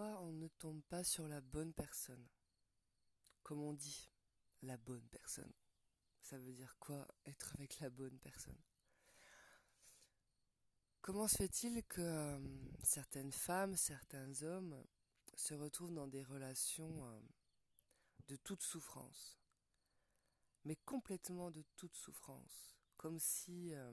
[0.00, 2.26] on ne tombe pas sur la bonne personne.
[3.42, 4.10] Comme on dit,
[4.62, 5.52] la bonne personne.
[6.20, 8.60] Ça veut dire quoi être avec la bonne personne?
[11.00, 12.38] Comment se fait-il que euh,
[12.84, 14.84] certaines femmes, certains hommes
[15.34, 17.20] se retrouvent dans des relations euh,
[18.28, 19.40] de toute souffrance?
[20.64, 22.76] Mais complètement de toute souffrance.
[22.96, 23.92] Comme si euh,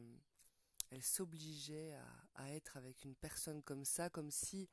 [0.92, 1.98] elles s'obligeaient
[2.36, 4.70] à être avec une personne comme ça, comme si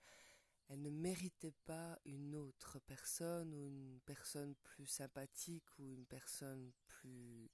[0.69, 6.73] elle ne méritait pas une autre personne ou une personne plus sympathique ou une personne
[6.89, 7.51] plus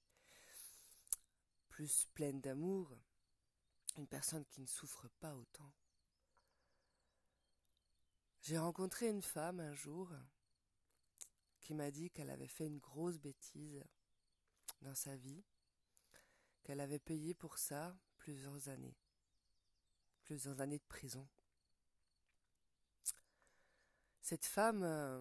[1.69, 2.95] plus pleine d'amour,
[3.97, 5.73] une personne qui ne souffre pas autant.
[8.43, 10.11] J'ai rencontré une femme un jour
[11.61, 13.83] qui m'a dit qu'elle avait fait une grosse bêtise
[14.83, 15.45] dans sa vie,
[16.63, 18.99] qu'elle avait payé pour ça plusieurs années,
[20.25, 21.27] plusieurs années de prison.
[24.23, 25.21] Cette femme euh,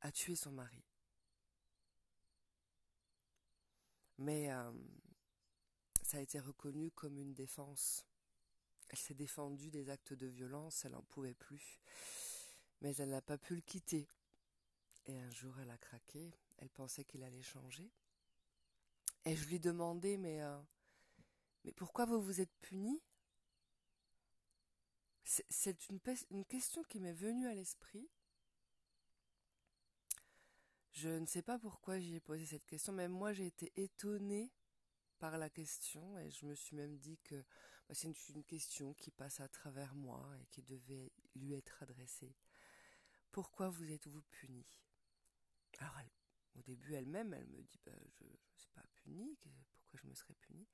[0.00, 0.84] a tué son mari.
[4.18, 4.72] Mais euh,
[6.02, 8.06] ça a été reconnu comme une défense.
[8.88, 11.80] Elle s'est défendue des actes de violence, elle n'en pouvait plus.
[12.80, 14.08] Mais elle n'a pas pu le quitter.
[15.06, 16.32] Et un jour, elle a craqué.
[16.58, 17.90] Elle pensait qu'il allait changer.
[19.24, 20.60] Et je lui demandais, mais, euh,
[21.64, 23.02] mais pourquoi vous vous êtes puni
[25.48, 26.00] c'est une,
[26.44, 28.08] question qui m'est venue à l'esprit.
[30.90, 34.52] Je ne sais pas pourquoi j'y ai posé cette question, mais moi j'ai été étonnée
[35.20, 37.36] par la question et je me suis même dit que
[37.88, 42.34] bah, c'est une, question qui passe à travers moi et qui devait lui être adressée.
[43.30, 44.66] Pourquoi vous êtes-vous puni
[45.78, 45.96] Alors
[46.56, 49.38] au début elle-même, elle me dit bah, je ne suis pas punie,
[49.76, 50.66] pourquoi je me serais punie?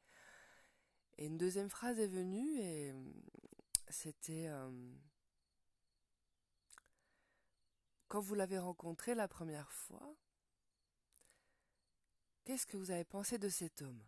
[1.19, 2.95] Et une deuxième phrase est venue et
[3.89, 4.95] c'était euh,
[8.09, 10.17] quand vous l'avez rencontré la première fois,
[12.45, 14.03] qu'est-ce que vous avez pensé de cet homme?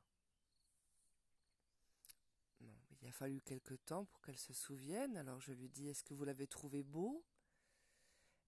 [3.00, 6.14] Il a fallu quelque temps pour qu'elle se souvienne, alors je lui dis, est-ce que
[6.14, 7.24] vous l'avez trouvé beau?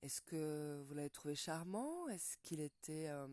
[0.03, 2.09] Est-ce que vous l'avez trouvé charmant?
[2.09, 3.09] Est-ce qu'il était...
[3.09, 3.29] Euh,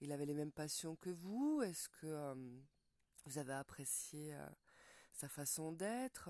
[0.00, 1.62] il avait les mêmes passions que vous?
[1.62, 2.34] Est-ce que euh,
[3.24, 4.36] vous avez apprécié
[5.12, 6.28] sa façon d'être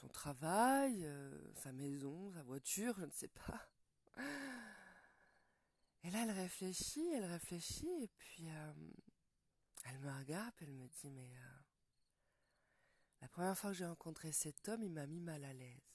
[0.00, 3.68] son travail, euh, sa maison, sa voiture, je ne sais pas.
[6.02, 8.72] Et là, elle réfléchit, elle réfléchit, et puis euh,
[9.84, 11.58] elle me regarde, elle me dit, mais euh,
[13.20, 15.92] la première fois que j'ai rencontré cet homme, il m'a mis mal à l'aise.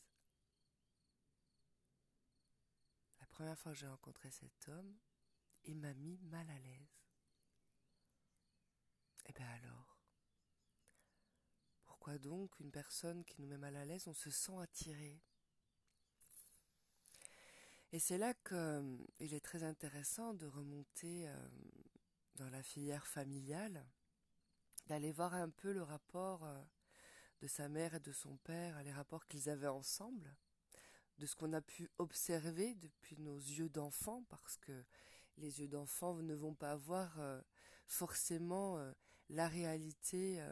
[3.20, 4.96] La première fois que j'ai rencontré cet homme,
[5.64, 7.02] il m'a mis mal à l'aise.
[9.26, 9.96] Et eh bien alors
[12.14, 15.22] donc une personne qui nous met mal à l'aise, on se sent attiré?
[17.92, 21.48] Et c'est là qu'il euh, est très intéressant de remonter euh,
[22.36, 23.86] dans la filière familiale,
[24.88, 26.62] d'aller voir un peu le rapport euh,
[27.42, 30.36] de sa mère et de son père, les rapports qu'ils avaient ensemble,
[31.20, 34.84] de ce qu'on a pu observer depuis nos yeux d'enfant, parce que
[35.38, 37.18] les yeux d'enfant ne vont pas voir
[37.88, 38.78] forcément
[39.30, 40.46] la réalité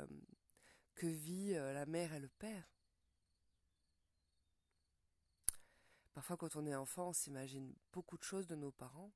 [0.95, 2.73] que vit euh, la mère et le père.
[6.13, 9.11] Parfois, quand on est enfant, on s'imagine beaucoup de choses de nos parents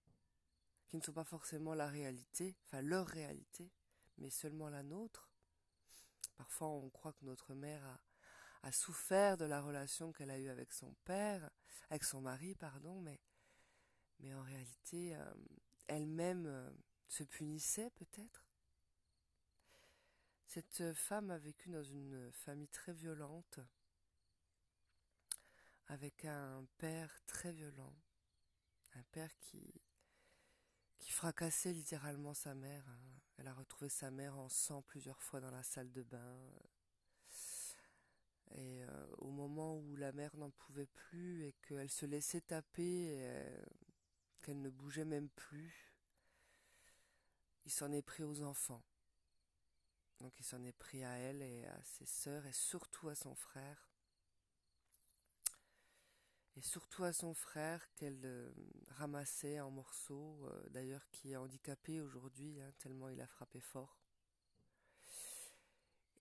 [0.88, 3.71] qui ne sont pas forcément la réalité, enfin leur réalité,
[4.17, 5.29] mais seulement la nôtre.
[6.38, 7.83] Parfois, on croit que notre mère
[8.63, 11.49] a, souffert de la relation qu'elle a eue avec son père,
[11.89, 13.21] avec son mari, pardon, mais,
[14.19, 15.33] mais en réalité, euh,
[15.88, 16.69] elle-même euh,
[17.07, 18.47] se punissait peut-être.
[20.47, 23.59] Cette femme a vécu dans une famille très violente,
[25.88, 27.94] avec un père très violent,
[28.94, 29.74] un père qui
[31.09, 32.88] fracassait littéralement sa mère.
[32.88, 33.19] Hein.
[33.38, 36.40] Elle a retrouvé sa mère en sang plusieurs fois dans la salle de bain.
[38.52, 43.18] Et euh, au moment où la mère n'en pouvait plus et qu'elle se laissait taper,
[43.19, 43.66] euh,
[44.42, 45.94] qu'elle ne bougeait même plus,
[47.66, 48.81] il s'en est pris aux enfants.
[50.22, 53.36] Donc il s'en est pris à elle et à ses sœurs et surtout à son
[53.36, 53.90] frère.
[56.56, 58.52] Et surtout à son frère qu'elle euh,
[58.90, 64.00] ramassait en morceaux, euh, d'ailleurs qui est handicapé aujourd'hui, hein, tellement il a frappé fort.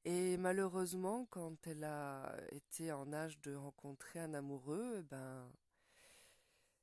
[0.04, 5.50] Et malheureusement, quand elle a été en âge de rencontrer un amoureux, eh ben,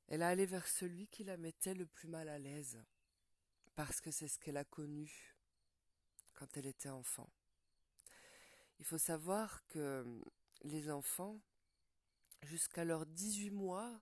[0.08, 2.82] elle a allé vers celui qui la mettait le plus mal à l'aise,
[3.76, 5.33] parce que c'est ce qu'elle a connu
[6.34, 7.30] quand elle était enfant.
[8.78, 10.04] Il faut savoir que
[10.62, 11.40] les enfants,
[12.42, 14.00] jusqu'à leurs 18 mois,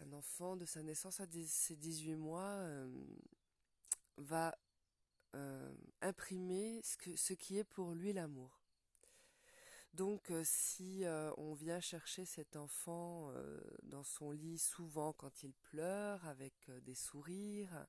[0.00, 2.88] un enfant de sa naissance à ses 18 mois euh,
[4.16, 4.56] va
[5.34, 8.60] euh, imprimer ce, qui est pour lui l'amour.
[9.92, 11.04] Donc euh, si
[11.36, 13.32] on vient chercher cet enfant
[13.84, 17.86] dans son lit souvent quand il pleure, avec des sourires,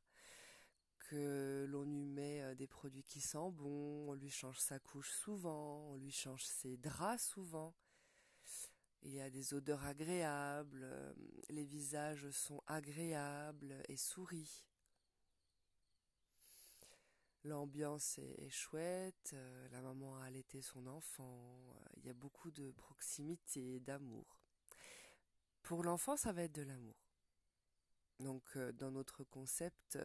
[0.99, 5.91] que l'on lui met des produits qui sentent bon, on lui change sa couche souvent,
[5.91, 7.75] on lui change ses draps souvent,
[9.05, 11.13] il y a des odeurs agréables, euh,
[11.49, 14.65] les visages sont agréables et sourient.
[17.43, 22.49] L'ambiance est, chouette, euh, la maman a allaité son enfant, euh, il y a beaucoup
[22.49, 24.41] de proximité, d'amour.
[25.61, 26.97] Pour l'enfant, ça va être de l'amour.
[28.19, 29.99] Donc dans notre concept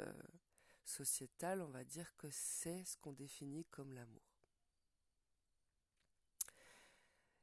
[0.90, 4.30] sociétal, on va dire que c'est ce qu'on définit comme l'amour.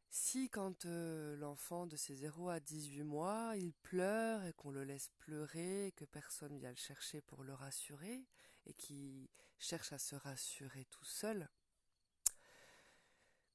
[0.09, 4.83] Si quand euh, l'enfant de ses 0 à 18 mois, il pleure et qu'on le
[4.83, 8.25] laisse pleurer, que personne vient le chercher pour le rassurer,
[8.65, 9.29] et qu'il
[9.59, 11.47] cherche à se rassurer tout seul,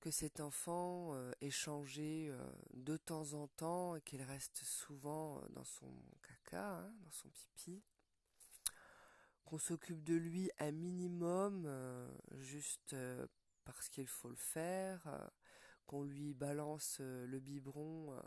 [0.00, 5.42] que cet enfant euh, est changé euh, de temps en temps et qu'il reste souvent
[5.50, 5.92] dans son
[6.22, 7.82] caca, hein, dans son pipi,
[9.44, 11.68] qu'on s'occupe de lui un minimum
[12.38, 12.94] juste
[13.64, 15.30] parce qu'il faut le faire,
[15.86, 18.20] qu'on lui balance euh, le biberon, euh,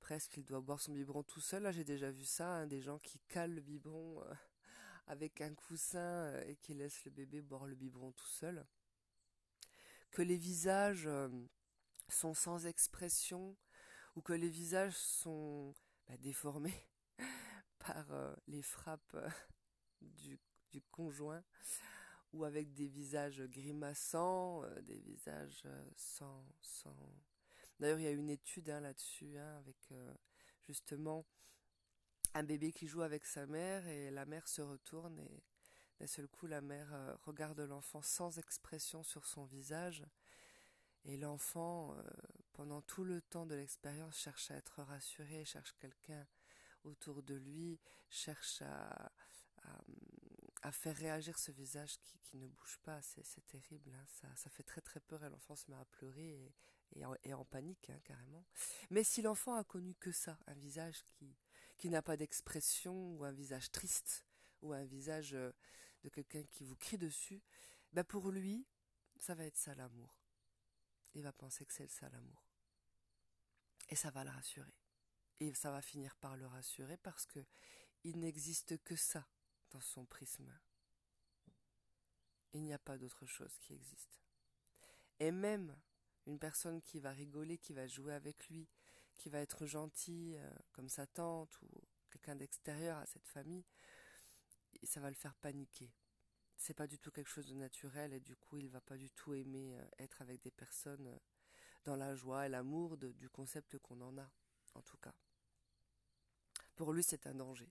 [0.00, 1.62] presque il doit boire son biberon tout seul.
[1.62, 4.34] Là j'ai déjà vu ça, hein, des gens qui calent le biberon euh,
[5.06, 8.66] avec un coussin et qui laissent le bébé boire le biberon tout seul.
[10.10, 11.08] Que les visages
[12.08, 13.56] sont sans expression
[14.16, 15.74] ou que les visages sont
[16.08, 16.88] bah, déformés
[17.78, 18.06] par
[18.48, 19.16] les frappes
[20.00, 20.38] du,
[20.90, 21.42] conjoint
[22.32, 26.44] ou avec des visages grimaçants, euh, des visages euh, sans...
[26.60, 26.96] sans...
[27.78, 30.14] D'ailleurs, il y a une étude hein, là-dessus, hein, avec euh,
[30.68, 31.26] justement
[32.34, 35.42] un bébé qui joue avec sa mère et la mère se retourne et
[35.98, 40.02] d'un seul coup, la mère regarde l'enfant sans expression sur son visage.
[41.04, 41.94] Et l'enfant,
[42.54, 46.26] pendant tout le temps de l'expérience, cherche à être rassuré, cherche quelqu'un
[46.84, 49.12] autour de lui, cherche à,
[50.62, 54.04] à faire réagir ce visage qui, qui ne bouge pas, c'est terrible, hein.
[54.08, 56.52] ça, ça, fait très très peur et l'enfant se met à pleurer
[56.94, 58.44] et, en, panique hein, carrément.
[58.90, 61.34] Mais si l'enfant a connu que ça, un visage qui,
[61.78, 64.26] qui n'a pas d'expression ou un visage triste
[64.60, 65.50] ou un visage euh,
[66.02, 67.42] de quelqu'un qui vous crie dessus,
[67.92, 68.66] ben pour lui,
[69.18, 70.20] ça va être ça l'amour.
[71.14, 72.44] Il va penser que c'est ça l'amour.
[73.88, 74.74] Et ça va le rassurer.
[75.40, 77.40] Et ça va finir par le rassurer parce que
[78.04, 79.26] il n'existe que ça
[79.70, 80.52] dans son prisme.
[82.52, 84.20] Il n'y a pas d'autre chose qui existe.
[85.20, 85.76] Et même
[86.26, 88.68] une personne qui va rigoler, qui va jouer avec lui,
[89.16, 91.68] qui va être gentille, euh, comme sa tante ou
[92.10, 93.64] quelqu'un d'extérieur à cette famille,
[94.82, 95.92] ça va le faire paniquer.
[96.56, 99.10] C'est pas du tout quelque chose de naturel et du coup il va pas du
[99.10, 101.18] tout aimer euh, être avec des personnes euh,
[101.84, 104.30] dans la joie et l'amour du concept qu'on en a,
[104.74, 105.14] en tout cas.
[106.76, 107.70] Pour lui c'est un danger.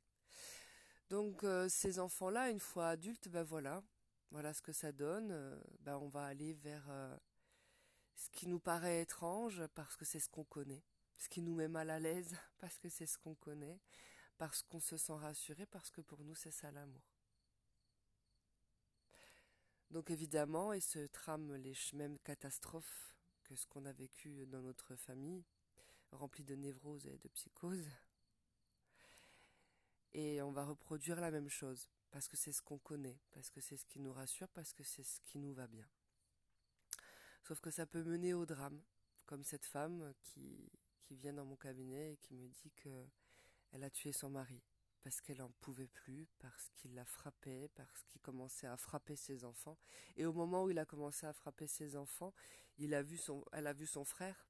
[1.09, 3.83] Donc euh, ces enfants-là, une fois adultes, ben voilà,
[4.31, 5.31] voilà ce que ça donne.
[5.31, 7.17] Euh, ben on va aller vers euh,
[8.15, 10.83] ce qui nous paraît étrange parce que c'est ce qu'on connaît,
[11.17, 13.79] ce qui nous met mal à l'aise parce que c'est ce qu'on connaît,
[14.37, 17.03] parce qu'on se sent rassuré, parce que pour nous c'est ça l'amour.
[19.89, 24.95] Donc évidemment, il se trame les mêmes catastrophes que ce qu'on a vécu dans notre
[24.95, 25.43] famille,
[26.11, 27.89] rempli de névroses et de psychoses.
[30.13, 33.61] Et on va reproduire la même chose, parce que c'est ce qu'on connaît, parce que
[33.61, 35.87] c'est ce qui nous rassure, parce que c'est ce qui nous va bien.
[37.43, 38.81] Sauf que ça peut mener au drame,
[39.25, 40.71] comme cette femme qui,
[41.03, 43.07] qui vient dans mon cabinet et qui me dit que
[43.71, 44.63] elle a tué son mari
[45.01, 49.45] parce qu'elle en pouvait plus, parce qu'il la frappait, parce qu'il commençait à frapper ses
[49.45, 49.77] enfants.
[50.17, 52.33] Et au moment où il a commencé à frapper ses enfants,
[52.77, 54.47] il a vu son, elle a vu son frère,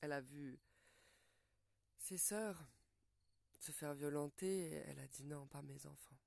[0.00, 0.58] elle a vu
[1.96, 2.68] ses sœurs,
[3.62, 6.18] se faire violenter, elle a dit non, pas mes enfants.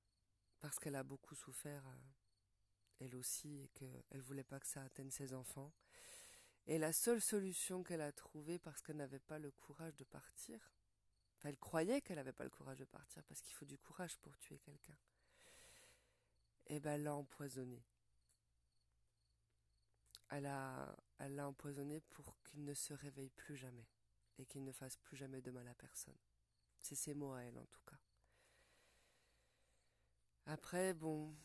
[0.61, 5.11] Parce qu'elle a beaucoup souffert, euh, elle aussi, et qu'elle voulait pas que ça atteigne
[5.11, 5.73] ses enfants.
[6.65, 10.71] Et la seule solution qu'elle a trouvée, parce qu'elle n'avait pas le courage de partir,
[11.43, 14.37] elle croyait qu'elle n'avait pas le courage de partir, parce qu'il faut du courage pour
[14.37, 14.97] tuer quelqu'un.
[16.67, 17.83] Et eh ben, elle l'a empoisonné.
[20.31, 20.49] Elle
[21.19, 23.87] elle l'a empoisonné pour qu'il ne se réveille plus jamais
[24.39, 26.17] et qu'il ne fasse plus jamais de mal à personne.
[26.85, 27.97] C'est ses mots à elle en tout cas.
[30.45, 31.35] Après, bon,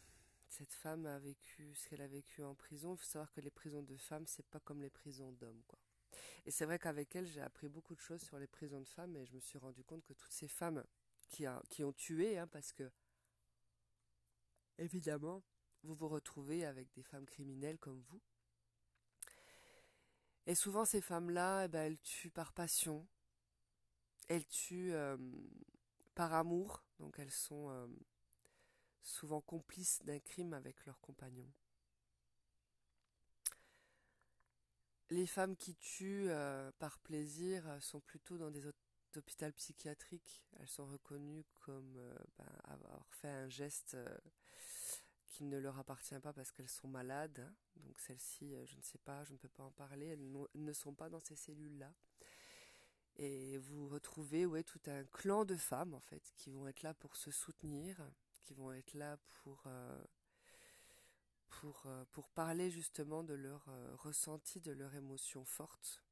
[0.51, 2.93] cette femme a vécu ce qu'elle a vécu en prison.
[2.93, 5.79] Il faut savoir que les prisons de femmes, c'est pas comme les prisons d'hommes, quoi.
[6.45, 9.17] Et c'est vrai qu'avec elle, j'ai appris beaucoup de choses sur les prisons de femmes
[9.17, 10.85] et je me suis rendu compte que toutes ces femmes
[11.31, 11.47] qui,
[11.85, 12.91] ont tué, hein, parce que,
[14.77, 15.43] évidemment,
[15.85, 18.21] vous vous retrouvez avec des femmes criminelles comme vous.
[20.45, 23.09] Et souvent, ces femmes-là, eh ben, elles tuent par passion,
[24.31, 25.17] elles tuent euh,
[26.15, 27.89] par amour, donc elles sont euh,
[29.03, 31.51] souvent complices d'un crime avec leurs compagnons.
[35.11, 39.21] Les femmes qui tuent euh, par plaisir sont plutôt dans des hôpitaux
[39.57, 40.45] psychiatriques.
[40.61, 41.99] Elles sont reconnues comme
[42.39, 43.97] ben, avoir fait un geste
[45.27, 47.53] qui ne leur appartient pas parce qu'elles sont malades.
[47.75, 50.07] Donc celles-ci, je ne sais pas, je ne peux pas en parler.
[50.07, 51.93] Elles ne sont pas dans ces cellules-là.
[53.17, 56.95] Et vous retrouvez ouais, tout un clan de femmes en fait qui vont être là
[56.95, 58.01] pour se soutenir,
[58.43, 59.67] qui vont être là pour
[61.51, 66.03] pour, euh, pour parler justement de leur euh, ressenti, de leur émotion forte.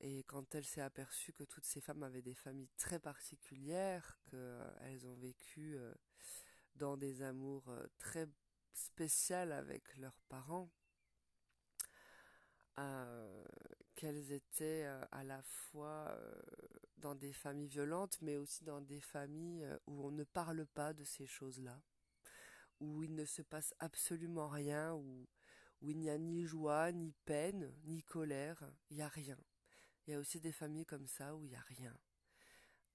[0.00, 5.06] Et quand elle s'est aperçue que toutes ces femmes avaient des familles très particulières, qu'elles
[5.06, 5.94] ont vécu euh,
[6.74, 8.28] dans des amours très
[8.74, 10.70] spéciales avec leurs parents,
[13.96, 16.16] qu'elles étaient à la fois
[16.98, 21.04] dans des familles violentes, mais aussi dans des familles où on ne parle pas de
[21.04, 21.82] ces choses-là
[22.80, 25.28] où il ne se passe absolument rien, où,
[25.82, 29.38] où il n'y a ni joie, ni peine, ni colère, il n'y a rien.
[30.06, 31.96] Il y a aussi des familles comme ça où il n'y a rien.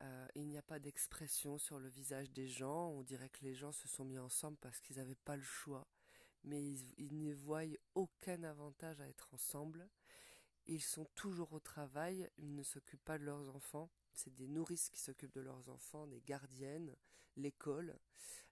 [0.01, 3.53] Euh, il n'y a pas d'expression sur le visage des gens, on dirait que les
[3.53, 5.87] gens se sont mis ensemble parce qu'ils n'avaient pas le choix,
[6.43, 9.87] mais ils, ils ne voient aucun avantage à être ensemble.
[10.71, 14.89] Ils sont toujours au travail, ils ne s'occupent pas de leurs enfants, c'est des nourrices
[14.89, 16.95] qui s'occupent de leurs enfants, des gardiennes,
[17.35, 17.99] l'école.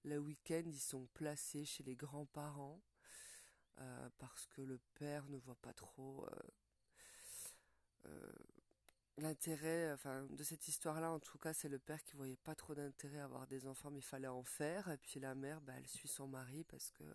[0.04, 2.82] Le week-end, ils sont placés chez les grands-parents
[3.80, 8.34] euh, parce que le père ne voit pas trop euh, euh,
[9.16, 11.14] l'intérêt, enfin, de cette histoire-là.
[11.14, 13.92] En tout cas, c'est le père qui voyait pas trop d'intérêt à avoir des enfants,
[13.92, 14.90] mais il fallait en faire.
[14.90, 17.06] Et puis la mère, bah, elle suit son mari parce que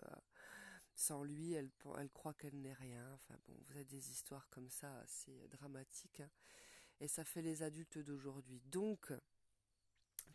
[0.94, 1.70] sans lui, elle,
[2.12, 3.12] croit qu'elle n'est rien.
[3.14, 6.20] Enfin bon, vous avez des histoires comme ça assez dramatiques.
[6.20, 6.30] Hein
[7.00, 8.60] et ça fait les adultes d'aujourd'hui.
[8.66, 9.12] Donc,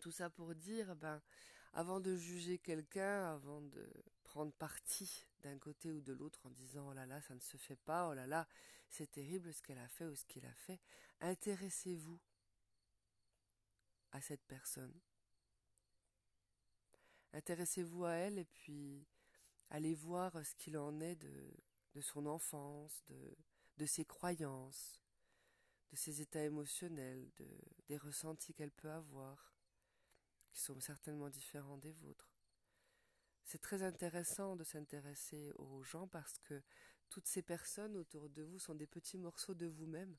[0.01, 1.21] tout ça pour dire, ben,
[1.73, 3.91] avant de juger quelqu'un, avant de
[4.23, 7.57] prendre parti d'un côté ou de l'autre en disant oh là là, ça ne se
[7.57, 8.47] fait pas, oh là là,
[8.89, 10.79] c'est terrible ce qu'elle a fait ou ce qu'il a fait,
[11.21, 12.19] intéressez-vous
[14.11, 14.93] à cette personne.
[17.33, 19.05] Intéressez-vous à elle et puis
[19.69, 21.53] allez voir ce qu'il en est de,
[21.93, 23.37] de son enfance, de,
[23.77, 24.99] de ses croyances,
[25.91, 27.47] de ses états émotionnels, de,
[27.87, 29.53] des ressentis qu'elle peut avoir,
[30.51, 32.31] qui sont certainement différents des vôtres.
[33.45, 36.61] C'est très intéressant de s'intéresser aux gens parce que
[37.09, 40.15] toutes ces personnes autour de vous sont des petits morceaux de vous-même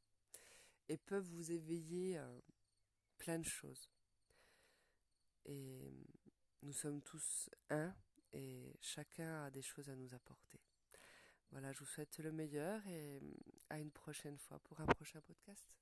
[0.89, 2.21] et peuvent vous éveiller
[3.19, 3.89] plein de choses.
[5.45, 5.93] Et
[6.63, 7.95] nous sommes tous un
[8.33, 10.61] et chacun a des choses à nous apporter.
[11.51, 13.21] Voilà, je vous souhaite le meilleur et
[13.71, 15.80] à une prochaine fois pour un prochain podcast.